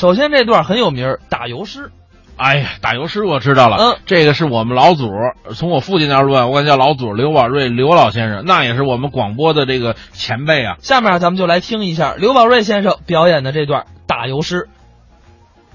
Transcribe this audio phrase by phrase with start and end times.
[0.00, 1.92] 首先这段很有名儿，打油诗。
[2.38, 5.10] 哎呀，打油诗我知道了，嗯这个是我们老祖，
[5.54, 10.78] 从我父亲那儿论，我管叫老祖刘宝瑞刘老先生，那也是我们广播的这个前辈啊。
[10.80, 14.70] 下面咱们就来听一下刘宝瑞先生表演的这段打油诗。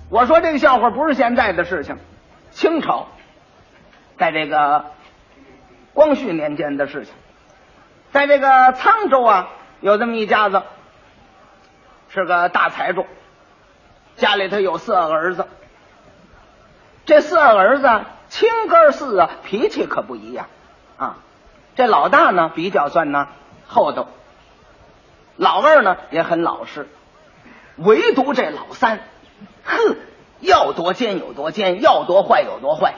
[0.09, 1.95] 我说这个笑话不是现在的事情，
[2.49, 3.09] 清朝，
[4.17, 4.85] 在这个
[5.93, 7.13] 光绪年间的事情，
[8.11, 9.49] 在这个沧州啊，
[9.81, 10.63] 有这么一家子，
[12.09, 13.05] 是个大财主，
[14.17, 15.45] 家里头有四个儿子，
[17.05, 17.89] 这四个儿子
[18.29, 20.47] 亲哥四啊，脾气可不一样
[20.97, 21.17] 啊。
[21.75, 23.27] 这老大呢比较算呢
[23.67, 24.07] 厚道，
[25.35, 26.87] 老二呢也很老实，
[27.75, 29.01] 唯独这老三，
[29.65, 29.97] 哼，
[30.39, 32.93] 要多奸有多奸，要多坏有多坏，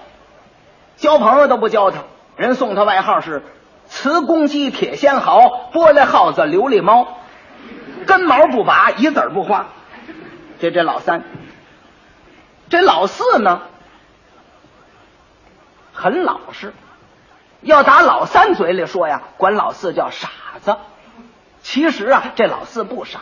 [0.98, 2.04] 交朋友都不交他，
[2.36, 3.42] 人送他外号是
[3.88, 5.40] 瓷公鸡、铁仙毫、
[5.74, 7.08] 玻璃耗子、琉璃猫，
[8.06, 9.70] 根毛不拔，一子儿不花。
[10.60, 11.24] 这这老三，
[12.70, 13.62] 这老四呢，
[15.94, 16.74] 很老实。
[17.62, 20.30] 要打老三嘴里说呀，管老四叫傻
[20.62, 20.78] 子。
[21.62, 23.20] 其实啊，这老四不傻，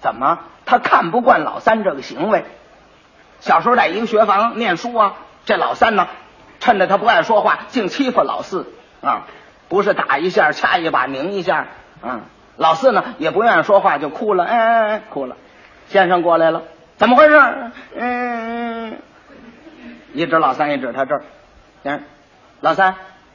[0.00, 0.40] 怎么？
[0.66, 2.44] 他看不惯老三这个行为。
[3.40, 5.14] 小时候在一个学房念书啊，
[5.46, 6.08] 这老三呢，
[6.60, 9.22] 趁着他不爱说话，净欺负老四啊，
[9.68, 11.66] 不是打一下、掐一把、拧一下，
[12.02, 12.20] 啊，
[12.56, 15.36] 老四呢也不愿意说话，就哭了，哎哎哎，哭了。
[15.88, 16.62] 先生过来了，
[16.96, 17.40] 怎么回事？
[17.96, 18.98] 嗯，
[20.14, 21.22] 一指老三，一指他这儿，
[21.82, 22.02] 先生，
[22.60, 22.94] 老三，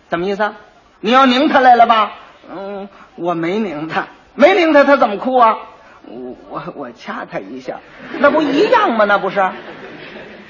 [0.09, 0.53] 怎么意思？
[0.99, 2.13] 你要拧他来了吧？
[2.49, 5.57] 嗯，我没拧他，没拧他，他怎么哭啊？
[6.05, 7.79] 我我我掐他一下，
[8.19, 9.05] 那不一样吗？
[9.05, 9.51] 那不是，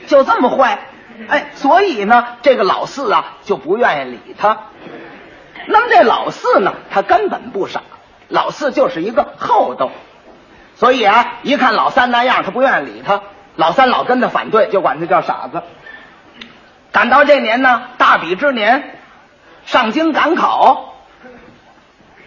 [0.06, 0.80] 就这么坏，
[1.28, 4.66] 哎，所以呢，这个老四啊就不愿意理他。
[5.68, 7.82] 那么这老四呢，他根本不傻，
[8.30, 9.90] 老四就是一个厚道，
[10.78, 13.22] 所以啊，一看老三那样，他不愿意理他。
[13.56, 15.64] 老三老跟他反对，就管他叫傻子。
[16.92, 19.00] 赶到这年呢，大比之年，
[19.66, 20.94] 上京赶考，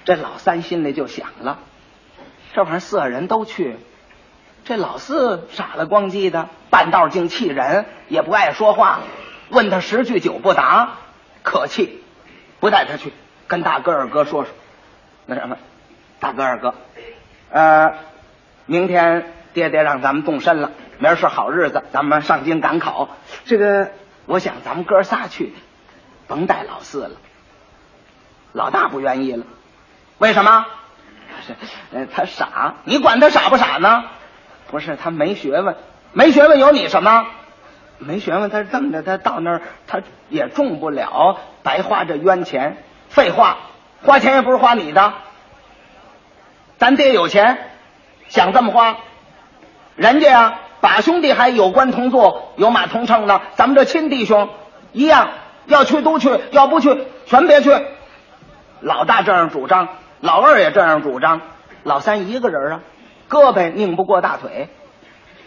[0.05, 1.59] 这老三心里就想了。
[2.53, 3.79] 这玩意儿四个人都去，
[4.65, 9.01] 这老四傻了光叽的，半道竟气人，也不爱说话，
[9.51, 10.95] 问他十句九不答，
[11.45, 12.03] 可气，
[12.59, 13.13] 不带他去，
[13.47, 14.53] 跟大哥二哥说说，
[15.27, 15.57] 那什么，
[16.19, 16.75] 大哥二哥，
[17.51, 17.95] 呃，
[18.71, 20.71] 明天爹爹让咱们动身了，
[21.01, 23.09] 明儿是好日子，咱们上京赶考，
[23.45, 23.91] 这个
[24.27, 25.53] 我想咱们哥仨去，
[26.29, 27.11] 甭带老四了，
[28.53, 29.45] 老大不愿意了，
[30.19, 30.67] 为什么？
[31.45, 31.57] 是，
[31.93, 34.05] 呃，他傻，你管他傻不傻呢？
[34.71, 35.75] 不是，他没学问，
[36.13, 37.27] 没学问有你什么？
[37.99, 42.77] 没学问，他是这么的，他到那儿他也中不了，白花这冤钱。
[43.09, 43.57] 废话，
[44.05, 45.13] 花钱也不是花你的，
[46.79, 47.70] 咱爹有钱，
[48.31, 48.97] 想这么花，
[49.97, 54.49] 人家呀，把兄弟还有官同坐，有马同乘呢，咱们这亲弟兄
[54.93, 55.29] 一样，
[55.67, 57.71] 要去都去，要不去全别去。
[58.81, 59.89] 老大这样主张。
[60.21, 61.41] 老二也这样主张，
[61.83, 62.81] 老三一个人啊，
[63.31, 64.69] 胳膊拧不过大腿，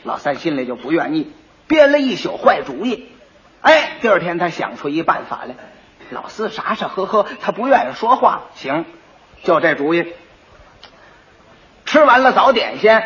[0.01, 1.31] 老三心里就不愿意，
[1.67, 3.07] 编了一宿坏主意。
[3.61, 5.53] 哎，第二天他想出一办法来，
[6.09, 8.83] 老四傻傻呵呵，他不愿意说话，行，
[9.43, 10.13] 就这主意。
[11.93, 13.03] 吃完了早点先，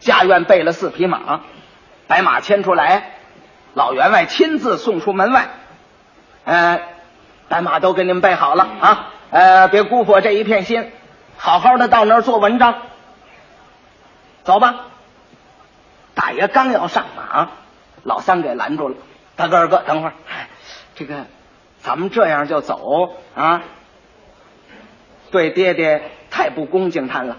[0.00, 1.42] 家院备了四匹马，
[2.06, 3.10] 白马牵出来，
[3.74, 5.48] 老员外亲自送出门外。
[6.46, 6.80] 呃，
[7.50, 9.10] 白马都给你们备好了啊。
[9.30, 10.90] 呃，别辜负我这一片心，
[11.36, 12.76] 好好的到那儿做文章。
[14.44, 14.86] 走吧，
[16.14, 17.50] 大爷刚要上马，
[18.04, 18.94] 老三给拦住了。
[19.36, 20.14] 大哥二哥，等会儿，
[20.94, 21.26] 这个
[21.80, 23.60] 咱们这样就走啊，
[25.30, 27.36] 对爹爹太不恭敬他了。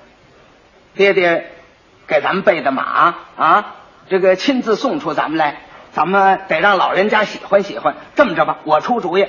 [0.94, 1.52] 爹爹
[2.08, 3.76] 给咱们备的马啊，
[4.08, 7.98] 这个亲自送出咱们来，咱们得让老人家喜欢喜欢。
[8.16, 9.28] 这么着吧，我出主意。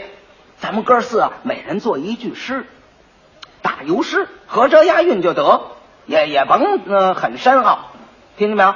[0.61, 2.65] 咱们哥四啊，每人做一句诗，
[3.61, 5.63] 打油诗，合辙押韵就得，
[6.07, 7.91] 也也甭呃很深奥，
[8.39, 8.75] 听见没有？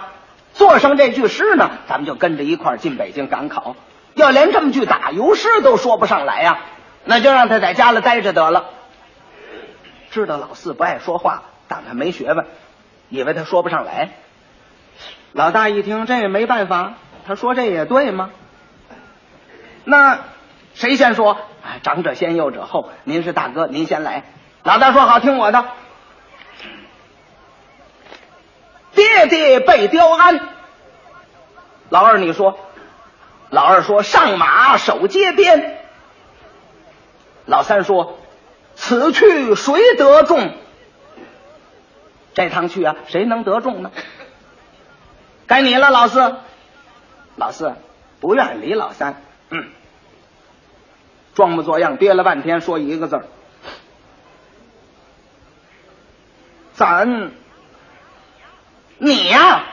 [0.54, 3.76] 做上这句诗呢，咱们就跟着一块儿进北京赶考。
[4.14, 6.58] 要连这么句打油诗都说不上来呀、
[7.04, 8.64] 那就让他在家里待着得了。
[10.10, 12.46] 知道老四不爱说话，但他没学问，
[13.08, 14.10] 以为他说不上来。
[15.32, 16.94] 老大一听，这也没办法，
[17.26, 18.30] 他说这也对吗？
[19.84, 20.18] 那
[20.74, 21.38] 谁先说？
[21.62, 22.90] 哎，长者先，幼者后。
[23.04, 24.24] 您是大哥，您先来。
[24.62, 25.64] 老大说好，听我的。
[28.92, 30.40] 爹爹被刁安。
[31.88, 32.58] 老二，你说。
[33.50, 35.78] 老二说上马守街边。
[37.46, 38.19] 老三说
[38.80, 40.54] 此去谁得中？
[42.32, 43.90] 这趟去啊，谁能得中呢？
[45.46, 46.36] 该你了，老四。
[47.36, 47.74] 老四
[48.20, 49.68] 不愿意理老三，嗯，
[51.34, 53.24] 装模作样憋了半天，说一个字儿
[56.72, 57.32] ：“咱。”
[58.96, 59.64] 你呀，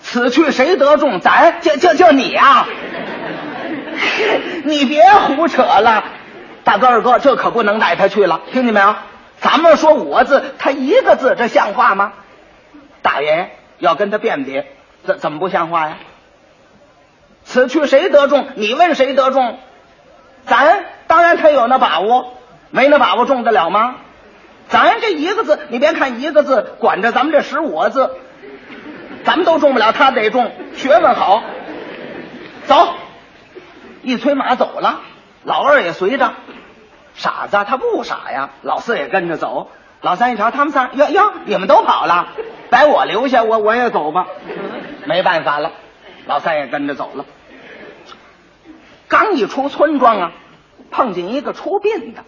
[0.00, 1.20] 此去谁得中？
[1.20, 2.66] 咱就就就你呀！
[4.64, 6.04] 你别胡扯了，
[6.68, 8.94] 大哥二哥，这可不能带他去了，听见没有？
[9.40, 12.12] 咱们说五个字，他一个字，这像话吗？
[13.00, 14.66] 大爷要跟他辩别，
[15.02, 15.96] 怎怎么不像话呀？
[17.42, 18.48] 此去谁得中？
[18.56, 19.58] 你问谁得中？
[20.44, 22.34] 咱当然他有那把握，
[22.68, 23.94] 没那把握中得了吗？
[24.68, 28.10] 咱这一个字，你别看一个字，管着咱们这十五个字，
[29.24, 30.52] 咱们都中不了，他得中。
[30.76, 31.42] 学问好，
[32.66, 32.88] 走，
[34.02, 35.00] 一催马走了，
[35.44, 36.34] 老二也随着。
[37.18, 39.70] 傻子他不傻呀，老四也跟着走。
[40.00, 42.28] 老三一瞧，他们仨，哟哟，你们都跑了，
[42.70, 44.26] 把我留下，我我也走吧。
[45.04, 45.72] 没办法了，
[46.26, 47.26] 老三也跟着走了。
[49.08, 50.32] 刚一出村庄啊，
[50.92, 52.24] 碰见一个出殡的。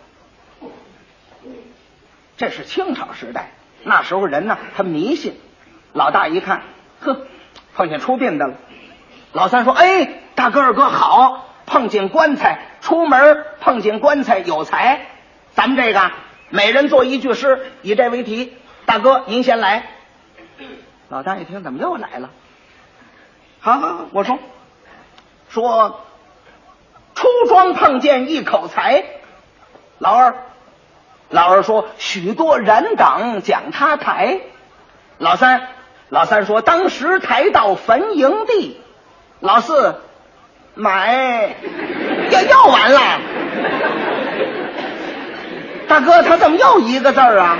[2.36, 3.52] 这是清朝时代，
[3.84, 5.38] 那时候人呢，他迷信。
[5.92, 6.62] 老大一看，
[7.00, 7.26] 呵，
[7.74, 8.54] 碰见出殡的了。
[9.32, 15.06] 老三说：“哎，大哥二哥好，碰见棺材，出门碰见棺材有财。
[15.54, 16.10] 咱们这个
[16.48, 18.56] 每人做一句诗，以这为题。
[18.86, 19.86] 大哥您先来。”
[21.08, 22.30] 老大一听，怎么又来了？
[23.60, 24.38] 好好，我说
[25.48, 26.00] 说，
[27.14, 29.04] 出庄碰见一口财。
[29.98, 30.34] 老二。
[31.28, 34.40] 老二说：“许多人等讲他抬。”
[35.18, 35.68] 老三，
[36.08, 38.80] 老三说：“当时抬到坟营地。”
[39.38, 40.00] 老四，
[40.80, 41.50] 买，
[42.30, 43.00] 要要完了。
[45.86, 47.58] 大哥，他怎么又一个字儿啊？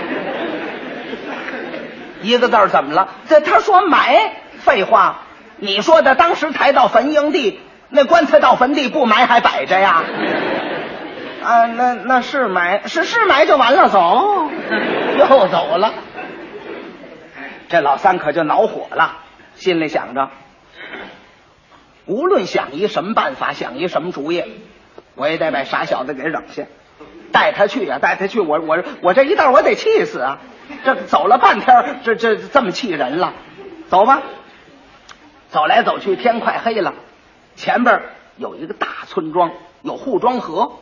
[2.23, 3.09] 一个字儿怎么了？
[3.29, 5.19] 这他说埋，废话。
[5.59, 10.03] 你说的当时抬到坟营地，那棺材到坟地不埋还摆着呀？
[11.45, 14.49] 啊，那那是埋是是埋就完了，走
[15.19, 15.93] 又走了。
[17.69, 19.19] 这老三可就恼火了，
[19.57, 20.31] 心里想着，
[22.11, 24.43] 无论想一什么办法，想一什么主意，
[25.15, 26.65] 我也得把傻小子给扔下，
[27.31, 30.39] 带他去呀，带他去，我我我这一道我得气死啊！
[30.85, 33.33] 这走了半天，这这这么气人了，
[33.89, 34.23] 走吧。
[35.51, 36.95] 走来走去，天快黑了，
[37.55, 38.03] 前边
[38.37, 39.53] 有一个大村庄，
[39.83, 40.73] 有护庄河。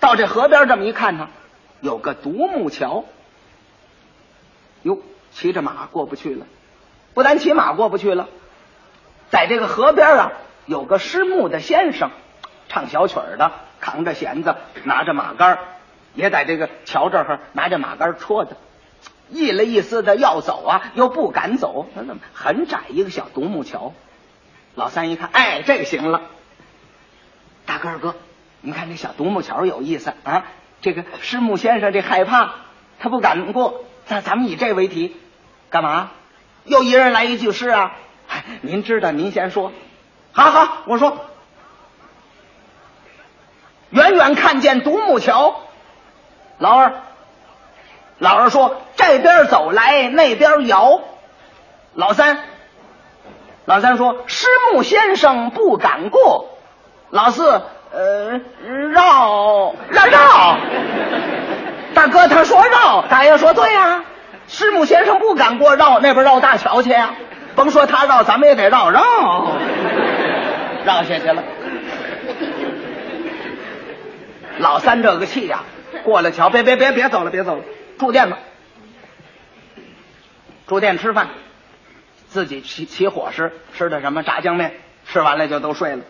[0.00, 1.28] 到这河边这么一看呢，
[1.80, 3.04] 有个独木桥。
[4.82, 4.98] 哟，
[5.30, 6.46] 骑着马过不去了，
[7.14, 8.28] 不但骑马过不去了，
[9.30, 10.32] 在这个河边啊，
[10.66, 12.10] 有个失木的先生，
[12.68, 15.58] 唱小曲儿的，扛着弦子，拿着马杆
[16.14, 18.56] 也在这个桥这儿拿着马杆戳着，
[19.28, 23.94] 意了意思的要走啊，又不敢走，那怎么很窄一个小独木桥？
[24.74, 26.22] 老三一看，哎，这个行了，
[27.66, 28.14] 大哥二哥。
[28.62, 30.44] 你看这小独木桥有意思啊！
[30.82, 32.56] 这个师木先生这害怕，
[32.98, 33.84] 他不敢过。
[34.06, 35.16] 那咱们以这为题，
[35.70, 36.10] 干嘛？
[36.64, 37.96] 又一人来一句诗啊！
[38.60, 39.72] 您知道，您先说。
[40.32, 41.26] 好好，我说。
[43.90, 45.60] 远远看见独木桥，
[46.58, 46.92] 老二，
[48.18, 51.00] 老二说这边走来那边摇。
[51.94, 52.38] 老三，
[53.64, 56.48] 老三说师木先生不敢过。
[57.10, 57.62] 老四。
[57.92, 58.40] 呃，
[58.92, 60.56] 绕绕绕，
[61.92, 64.04] 大哥他说绕，大爷说对呀。
[64.46, 67.16] 师母先生不敢过绕那边绕大桥去呀，
[67.54, 69.02] 甭说他绕，咱们也得绕绕，
[70.84, 71.42] 绕下去了。
[74.58, 75.64] 老三这个气呀，
[76.04, 77.64] 过了桥，别别别别走了，别走了，
[77.98, 78.38] 住店吧，
[80.66, 81.28] 住店吃饭，
[82.28, 84.74] 自己起起伙食，吃的什么炸酱面，
[85.06, 86.02] 吃完了就都睡了。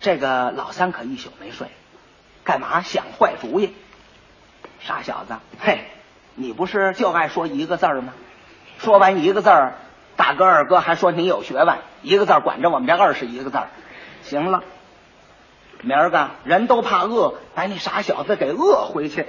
[0.00, 1.66] 这个老三可一宿没睡，
[2.44, 3.74] 干嘛想坏主意？
[4.80, 5.80] 傻小子，嘿，
[6.34, 8.12] 你不是就爱说一个字吗？
[8.84, 9.74] 说完一个字儿，
[10.16, 13.58] 大哥二哥还说你有学问，一个字管着我们这二十一个字。
[14.22, 14.62] 行了，
[15.80, 19.26] 明儿个人都怕饿，把你傻小子给饿回去。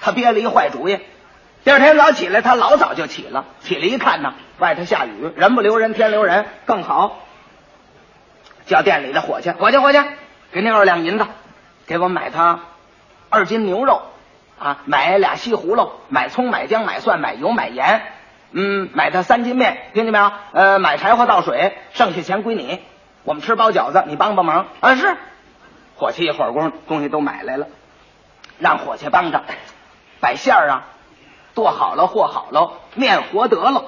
[0.00, 0.98] 他憋了一坏主意。
[1.64, 7.18] 第二天早起来，他老早就起了，起来一看呢，外头下雨，人不留人，天留人，更好。
[8.66, 9.98] 叫店里的伙计，伙计，伙计，
[10.52, 11.26] 给你二两银子，
[11.86, 12.60] 给我买他
[13.28, 14.02] 二斤牛肉
[14.58, 18.02] 啊，买俩西葫芦，买葱，买姜，买蒜，买油，买盐，
[18.52, 20.32] 嗯，买他三斤面，听见没有？
[20.52, 22.80] 呃，买柴火倒水，剩下钱归你。
[23.24, 24.94] 我们吃包饺子，你帮帮忙啊！
[24.94, 25.16] 是，
[25.96, 27.66] 伙计一会儿工东西都买来了，
[28.58, 29.44] 让伙计帮着
[30.20, 30.86] 摆馅儿啊
[31.54, 33.84] 剁好了和好了，面和得了。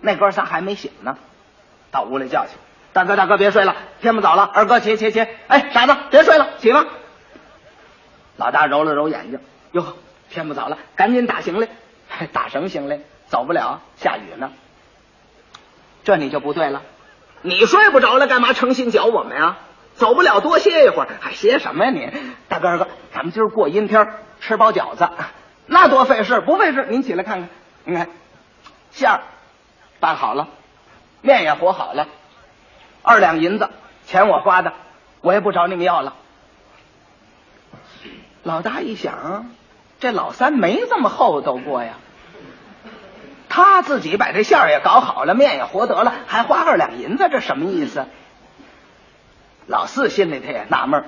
[0.00, 1.16] 那哥仨还没醒呢，
[1.92, 2.52] 到屋里叫去。
[2.92, 4.50] 大哥，大哥，别睡了，天不早了。
[4.52, 5.24] 二哥，起起起！
[5.46, 6.86] 哎，傻子，别睡了，起吧。
[8.36, 9.38] 老大揉了揉眼睛，
[9.70, 9.94] 哟，
[10.28, 11.68] 天不早了，赶紧打行李。
[12.32, 13.00] 打什么行李？
[13.30, 14.50] 走不了，下雨呢。
[16.04, 16.82] 这你就不对了，
[17.42, 19.56] 你睡不着了，干嘛诚心搅我们呀？
[19.94, 21.08] 走不了，多歇一会儿。
[21.20, 22.10] 还歇什么呀你？
[22.48, 25.08] 大哥二哥，咱们今儿过阴天，吃包饺子，
[25.66, 26.86] 那多费事，不费事。
[26.90, 27.48] 您起来看看，
[27.84, 28.08] 您看
[28.90, 29.20] 馅儿
[30.00, 30.48] 拌好了，
[31.20, 32.08] 面也和好了。
[33.02, 33.70] 二两银子，
[34.06, 34.72] 钱我花的，
[35.20, 36.16] 我也不找你们要了。
[38.42, 39.50] 老大一想，
[40.00, 41.94] 这老三没这么厚道过呀。
[43.50, 48.06] 他自己把这馅儿也搞好了，面也和得了，还花二两银子，这什么意思？
[49.66, 51.04] 老四心里他也纳闷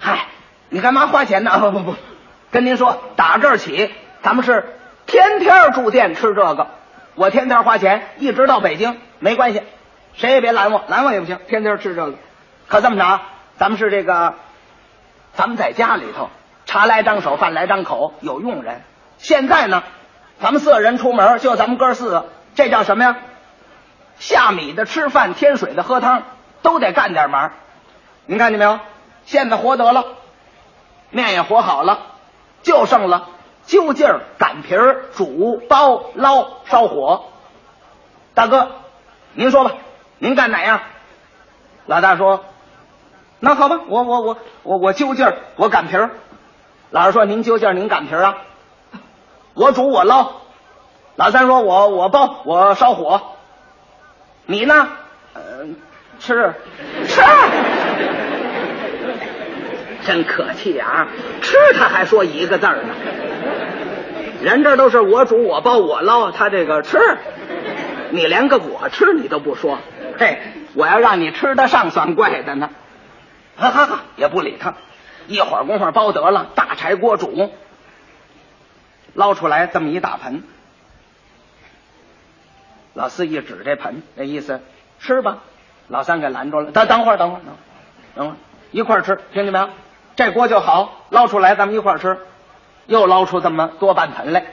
[0.00, 0.26] 嗨，
[0.70, 1.58] 你干嘛花钱呢？
[1.60, 1.94] 不不不，
[2.50, 3.90] 跟您说，打这儿起，
[4.22, 4.74] 咱们是
[5.06, 6.68] 天天住店吃这个，
[7.14, 9.62] 我天天花钱，一直到北京没关系。
[10.14, 11.38] 谁也别拦我，拦我也不行。
[11.46, 12.14] 天天吃这个，
[12.66, 13.20] 可这么着，
[13.56, 14.34] 咱们是这个，
[15.34, 16.30] 咱们在家里头，
[16.64, 18.80] 茶来张手，饭来张口，有佣人。
[19.18, 19.84] 现在呢，
[20.40, 23.16] 咱们四个人出门，就咱们哥四个，这叫什么呀？
[24.18, 26.22] 下米的吃饭，添水的喝汤，
[26.62, 27.52] 都得干点忙。
[28.26, 28.78] 您看见没有？
[29.26, 30.04] 现在和得了，
[31.10, 31.98] 面也和好了，
[32.62, 33.28] 就剩了
[33.66, 37.26] 揪劲儿、擀皮儿、煮、包、捞、烧火。
[38.34, 38.70] 大哥，
[39.34, 39.72] 您说吧。
[40.18, 40.80] 您干哪样？
[41.86, 42.44] 老大说
[43.38, 46.10] ：“那好吧，我我我我我揪劲儿，我擀皮儿。”
[46.90, 48.36] 老二说：“您揪劲儿，您擀皮儿啊？
[49.58, 50.32] 我煮我捞。”
[51.16, 53.20] 老三说：“我我包我烧火。”
[54.46, 54.88] 你呢？
[55.34, 55.40] 呃，
[56.18, 56.54] 吃
[57.06, 57.20] 吃，
[60.06, 61.08] 真可气啊！
[61.42, 62.94] 吃他还说一个字儿呢。
[64.40, 67.18] 人这都是我煮我包我捞，他这个吃，
[68.10, 69.78] 你连个我吃你都不说。
[70.18, 70.38] 嘿，
[70.74, 72.70] 我要让你吃得上，算怪的呢。
[73.56, 74.74] 哈哈哈，也不理他。
[75.26, 77.52] 一会儿功夫包得了，大柴锅煮，
[79.18, 80.44] 捞出来这么一大盆。
[82.94, 84.60] 老四一指这盆，那意思
[85.00, 85.38] 吃吧。
[85.88, 87.56] 老三给拦住了，等等会儿，等会儿，等，
[88.14, 88.36] 等会儿
[88.70, 89.70] 一块儿吃，听见没有？
[90.14, 92.16] 这锅就好，捞出来咱们一块儿吃。
[92.86, 94.44] 又捞出这么多半盆来，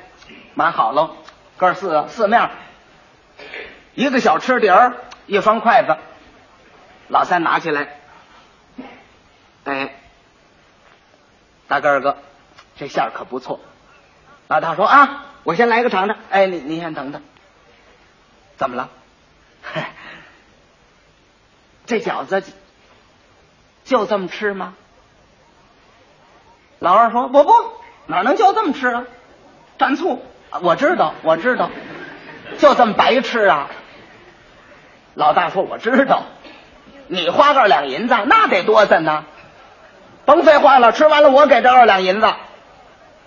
[0.55, 1.15] 码好喽。
[1.57, 2.50] 哥四四面，
[3.93, 4.95] 一个小吃碟儿。
[5.27, 5.95] 一双筷子，
[7.07, 8.00] 老三拿起来，
[9.63, 9.93] 哎，
[11.67, 12.17] 大哥二哥，
[12.77, 13.60] 这馅儿可不错。
[14.47, 16.17] 老大说啊，我先来个尝尝。
[16.29, 17.21] 哎，你你先等等，
[18.57, 18.89] 怎么了？
[21.85, 22.43] 这饺子
[23.83, 24.75] 就这么吃吗？
[26.79, 27.51] 老二说不不，
[28.05, 29.05] 哪能就这么吃啊？
[29.79, 30.23] 蘸醋，
[30.61, 31.71] 我知道，我知道，
[32.59, 33.69] 就这么白吃啊。
[35.15, 36.23] 老大说：“我知道，
[37.07, 39.23] 你花二两银子，那得多森呢。
[40.25, 42.33] 甭废话了，吃完了我给这二两银子。”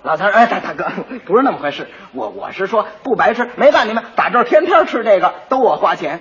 [0.02, 0.85] 老三：“哎，大大哥，
[1.26, 1.88] 不是那么回事。
[2.12, 6.21] 我我是说不白吃，没干你们打这儿天天吃这个，都我花钱。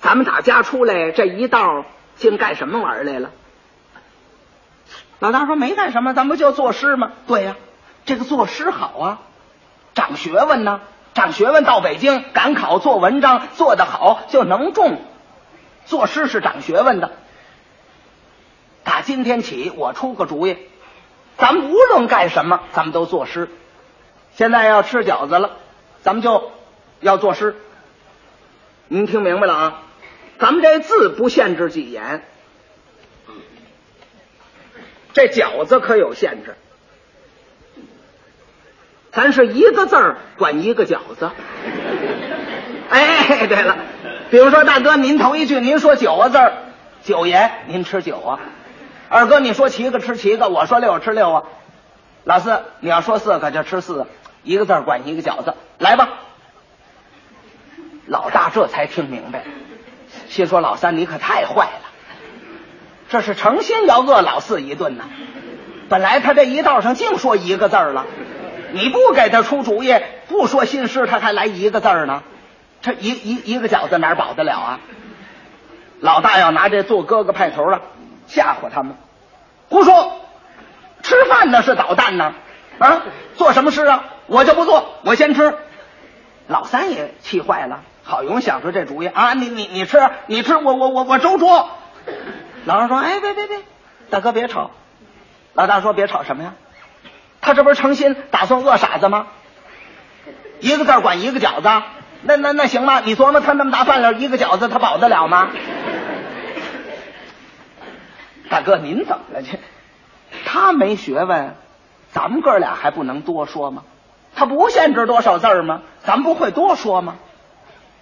[0.00, 1.84] 咱们打家出来这一道，
[2.16, 3.30] 竟干什么玩意来了？”
[5.20, 7.12] 老大说：“没干什么，咱不就作诗吗？
[7.26, 7.56] 对呀，
[8.04, 9.18] 这个作诗好啊，
[9.94, 10.80] 长学问呢。”
[11.14, 15.00] 长学问到北京赶考做文章做得好就能中，
[15.86, 17.12] 作诗是长学问的。
[18.84, 20.58] 打今天起我出个主意，
[21.38, 23.48] 咱们无论干什么，咱们都作诗。
[24.34, 25.56] 现在要吃饺子了，
[26.02, 26.52] 咱们就
[27.00, 27.56] 要作诗。
[28.88, 29.82] 您听明白了啊？
[30.38, 32.22] 咱们这字不限制几言，
[35.14, 36.56] 这饺子可有限制。
[39.12, 41.30] 咱是一个字儿管一个饺子。
[42.90, 43.78] 哎，对了，
[44.30, 46.52] 比如说大哥，您头一句您说九个字儿，
[47.02, 48.40] 九爷您吃九啊。
[49.08, 51.42] 二哥你说七个吃七个，我说六个吃六啊。
[52.24, 54.06] 老四你要说四个就吃四个，
[54.42, 55.54] 一个字管一个饺子。
[55.78, 56.08] 来吧，
[58.06, 59.44] 老大这才听明白，
[60.28, 61.86] 心说老三你可太坏了，
[63.08, 65.04] 这是诚心要饿老四一顿呐。
[65.88, 68.06] 本来他这一道上净说一个字儿了。
[68.72, 69.94] 你不给他出主意，
[70.28, 72.24] 不说新诗，他还来一个字儿呢。
[72.82, 74.80] 这一一一个饺子哪保得了啊？
[76.00, 77.82] 老大要拿这做哥哥派头了，
[78.26, 78.96] 吓唬他们。
[79.68, 80.12] 胡说！
[81.02, 82.34] 吃饭呢是捣蛋呢？
[82.78, 83.02] 啊，
[83.36, 84.04] 做什么事啊？
[84.26, 85.54] 我就不做，我先吃。
[86.48, 89.34] 老三也气坏了，好容易想出这主意啊！
[89.34, 91.68] 你你你吃，你吃，我我我我周桌。
[92.64, 93.58] 老二说：“哎，别别别，
[94.10, 94.70] 大哥别吵。”
[95.54, 96.54] 老大说：“别吵什么呀？”
[97.40, 99.28] 他这不是诚心打算饿傻子吗？
[100.58, 101.82] 一个字管一个饺子，
[102.22, 103.00] 那那那行吗？
[103.04, 105.50] 你琢磨他那么大饭量，一个饺子他饱得了吗？
[108.56, 109.58] 大哥，您怎么了去？
[110.46, 111.56] 他没学问，
[112.10, 113.82] 咱们哥俩还不能多说吗？
[114.34, 115.82] 他不限制多少字吗？
[116.04, 117.16] 咱不会多说吗？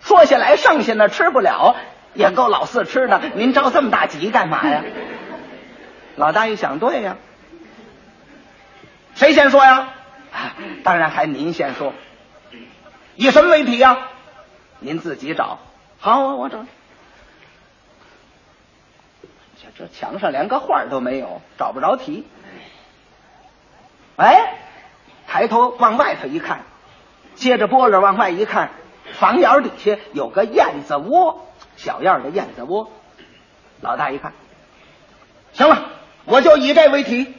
[0.00, 1.74] 说下来剩下的吃不了，
[2.14, 3.20] 也够老四吃的。
[3.34, 4.84] 您着这么大急干嘛呀？
[6.14, 7.16] 老大一想，对呀，
[9.16, 9.88] 谁先说呀？
[10.84, 11.92] 当然还您先说。
[13.16, 13.98] 以什么为题呀？
[14.78, 15.58] 您自己找。
[15.98, 16.64] 好，我我找。
[19.76, 22.26] 这墙上连个画都没有，找不着题。
[24.16, 24.54] 哎，
[25.26, 26.60] 抬头往外头一看，
[27.34, 28.70] 接着波篓往外一看，
[29.14, 32.92] 房檐底下有个燕子窝，小样的燕子窝。
[33.80, 34.32] 老大一看，
[35.52, 35.90] 行了，
[36.24, 37.34] 我就以这为题。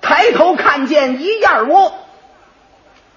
[0.00, 1.92] 抬头看见一燕窝，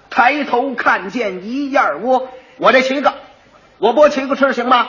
[0.08, 3.14] 抬头看见一燕窝，我这七个，
[3.78, 4.88] 我剥七个吃行吗？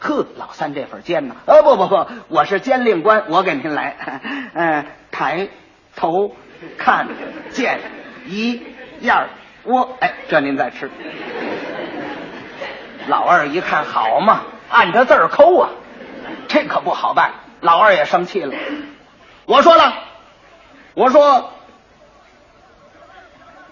[0.00, 1.34] 呵，老三这份尖呐！
[1.46, 3.96] 呃，不不不，我是监令官，我给您来。
[4.54, 5.48] 嗯、 抬
[5.94, 6.34] 头
[6.78, 7.06] 看
[7.50, 7.78] 见
[8.26, 8.62] 一
[9.00, 9.28] 燕
[9.64, 10.90] 窝，哎，这您再吃。
[13.08, 14.40] 老二一看，好嘛，
[14.70, 15.68] 按着字抠啊，
[16.48, 17.32] 这可不好办。
[17.60, 18.54] 老二也生气了，
[19.44, 19.92] 我说了，
[20.94, 21.52] 我说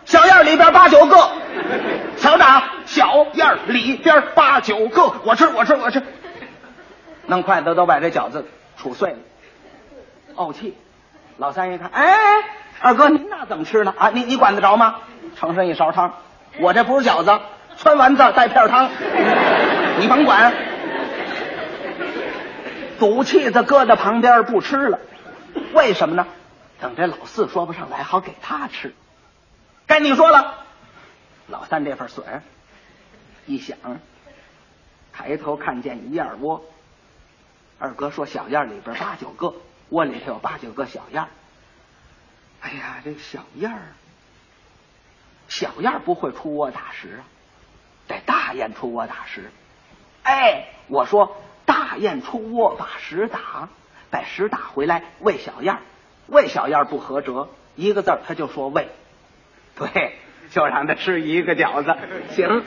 [0.04, 1.30] 小燕里边八九个，
[2.18, 6.02] 瞧着，小燕里边八九个，我吃我吃我吃，
[7.28, 9.18] 弄筷子都把这饺子杵碎了，
[10.35, 10.76] 怄气。
[11.37, 12.16] 老三一看，哎，
[12.80, 13.94] 二哥您那怎么吃呢？
[13.97, 14.97] 啊，你你管得着吗？
[15.37, 16.14] 盛上一勺汤，
[16.58, 17.38] 我这不是饺子，
[17.78, 18.90] 汆丸子带片汤，
[20.00, 20.52] 你甭管。
[22.99, 24.99] 赌气子搁在旁边不吃了，
[25.75, 26.26] 为什么呢？
[26.80, 28.94] 等这老四说不上来，好给他吃。
[29.87, 30.54] 该你说了，
[31.47, 32.42] 老三这份损
[33.47, 33.76] 一想，
[35.12, 36.64] 抬头看见一燕窝，
[37.78, 39.54] 二哥说小燕里边八九个，
[39.91, 41.26] 窝里头有八九个小燕。
[42.60, 43.82] 哎呀，这小燕儿，
[45.49, 47.23] 小燕儿不会出窝打食啊，
[48.08, 49.50] 得大雁出窝打食。
[50.25, 51.36] 哎，我说
[51.67, 53.69] 大雁出窝把食打，
[54.10, 55.80] 把食打回来喂小燕儿，
[56.26, 58.88] 喂小燕儿不合辙，一个字他就说喂。
[59.76, 60.19] 对，
[60.50, 61.97] 就让他吃一个饺子。
[62.34, 62.64] 行，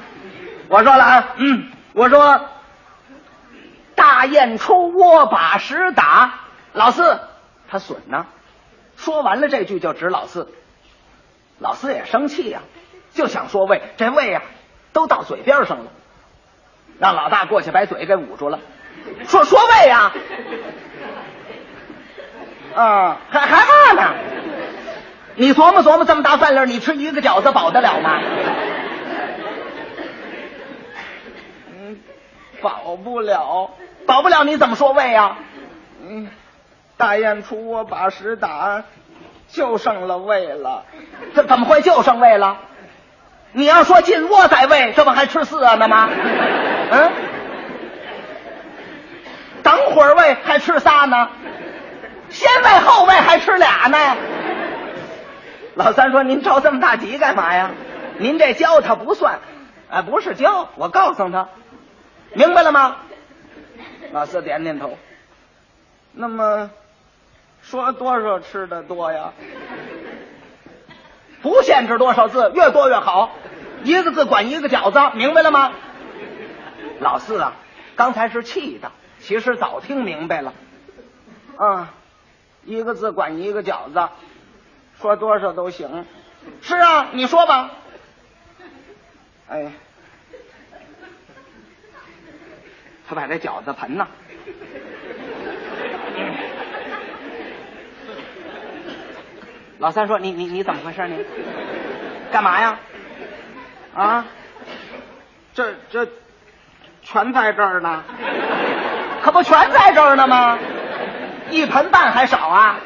[0.69, 2.47] 我说了啊，嗯，我说
[4.21, 6.41] 大雁出窝把食打，
[6.73, 7.19] 老四
[7.67, 8.27] 他损呢。
[8.95, 10.47] 说完了这句就指老四，
[11.57, 12.59] 老四也生气呀、
[13.15, 14.43] 就想说喂，这喂呀、
[14.93, 15.85] 都到嘴边上了，
[16.99, 18.59] 让老大过去把嘴给捂住了，
[19.27, 20.11] 说说喂呀、
[22.75, 24.13] 啊，还还骂呢？
[25.33, 28.19] 你琢磨琢磨，这么大饭量，你吃一个饺子饱得了吗？
[32.61, 33.71] 饱不了，
[34.05, 35.37] 保不了，你怎么说胃呀、
[36.07, 36.29] 嗯，
[36.97, 38.83] 大雁出窝把食打，
[39.47, 40.83] 就剩了胃了。
[41.33, 42.57] 这怎么会就剩胃了？
[43.53, 46.09] 你要说进窝再喂，这不还吃四啊呢吗？
[46.91, 47.11] 嗯，
[49.63, 51.29] 等会儿喂还吃仨呢，
[52.29, 53.97] 先喂后喂还吃俩呢。
[55.75, 57.71] 老三说：“您着这么大急干嘛呀？
[58.17, 59.39] 您这教他不算，
[59.89, 61.47] 哎，不是教，我告诉他，
[62.33, 62.97] 明白了吗？”
[64.13, 64.97] 老四点点头。
[66.13, 66.69] 那么，
[67.61, 69.33] 说多少吃的多呀？
[71.41, 73.31] 不限制多少字，越多越好，
[73.83, 75.71] 一个字管一个饺子，明白了吗？
[76.99, 77.53] 老四啊，
[77.95, 80.53] 刚才是气的，其实早听明白了。
[81.57, 81.93] 啊，
[82.63, 84.09] 一个字管一个饺子。
[84.99, 86.05] 说多少都行，
[86.61, 87.71] 是啊，你说吧。
[89.47, 89.71] 哎，
[93.11, 94.07] 他把这饺子盆呢，
[99.79, 101.25] 老三说：“你你你怎么回事你？
[102.31, 102.79] 干嘛呀？
[103.93, 104.25] 啊？
[105.53, 106.07] 这这
[107.01, 108.01] 全在这儿呢，
[109.21, 110.57] 可不全在这儿呢吗？
[111.49, 112.79] 一盆半还少啊？”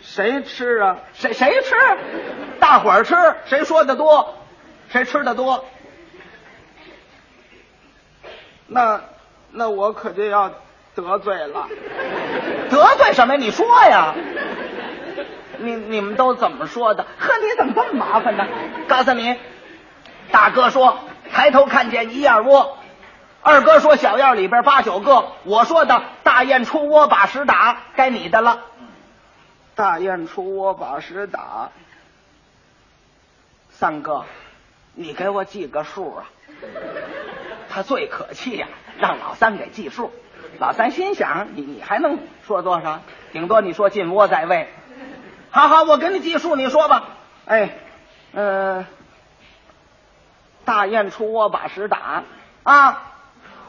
[0.00, 0.98] 谁吃啊？
[1.14, 1.74] 谁谁吃？
[2.60, 4.36] 大伙儿吃，谁说的多，
[4.88, 5.64] 谁吃的多。
[8.76, 9.00] 那
[9.52, 10.52] 那我可就要
[10.94, 11.66] 得罪了。
[12.68, 13.36] 得罪什么？
[13.38, 14.14] 你说呀。
[15.58, 17.06] 你你们都怎么说的？
[17.18, 18.46] 呵，你怎么这么麻烦呢？
[18.86, 19.34] 告诉你，
[20.30, 20.98] 大哥说
[21.32, 22.76] 抬头看见一燕窝，
[23.40, 28.64] 二哥说小燕里边八九个，我说的大雁出窝把屎打，该你的了。
[29.74, 31.70] 大雁出窝把屎打。
[33.70, 34.26] 三哥，
[34.92, 36.28] 你给我记个数啊！
[37.76, 40.10] 他最可气呀、让老三给记数。
[40.58, 43.02] 老三心想：你你还能说多少？
[43.34, 44.72] 顶多你说进窝在位。
[45.50, 47.04] 好好，我给你记数，你说吧。
[47.44, 47.76] 哎，
[48.32, 48.86] 呃，
[50.64, 52.22] 大雁出窝把屎打
[52.62, 53.12] 啊！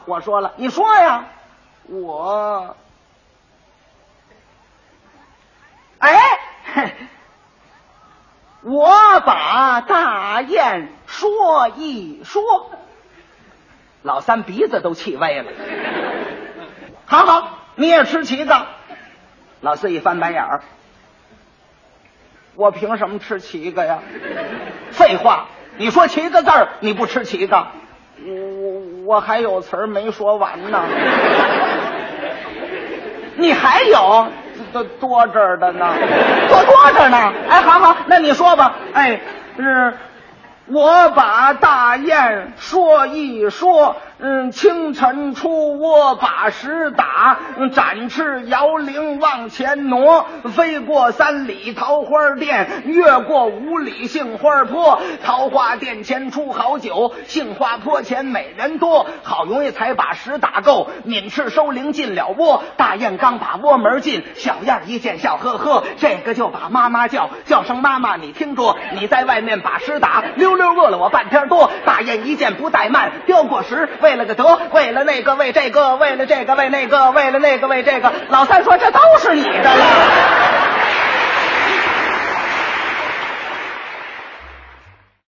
[0.06, 1.26] 我说了，你说呀。
[1.90, 2.76] 我，
[5.98, 6.18] 哎，
[8.62, 12.70] 我把大雁说一说，
[14.02, 15.44] 老三鼻子都气歪了。
[17.06, 18.52] 好好，你也吃旗子。
[19.60, 20.62] 老四一翻白眼儿，
[22.54, 23.98] 我凭什么吃七个呀？
[24.92, 27.66] 废话，你说七个字儿，你不吃七个？
[28.24, 30.84] 我我我还有词儿没说完呢。
[33.36, 34.26] 你还有
[34.72, 35.94] 多多着儿的呢，
[36.48, 37.32] 多多着呢。
[37.48, 38.74] 哎，好好，那你说吧。
[38.92, 39.20] 哎，
[39.56, 39.94] 是
[40.70, 43.96] 我把大雁说一说。
[44.20, 47.38] 嗯，清晨出窝把石打，
[47.72, 50.26] 展翅摇铃往前挪，
[50.56, 55.00] 飞过三里桃花店，越过五里杏花坡。
[55.24, 59.06] 桃花店前出好酒，杏花坡前美人多。
[59.22, 62.64] 好容易才把石打够，抿翅收铃进了窝。
[62.76, 71.70] 大雁刚把窝门进，小燕一见笑呵呵，这个就把妈妈叫，叫声妈妈你听着，你在外面把屎打，溜溜饿了我半天多。
[71.84, 78.10] 大雁一见不怠慢，叼过食，为了个得，为了那个为这个，为了这个为那个，为了那个为这个。
[78.30, 80.67] 老三说这都是你的了。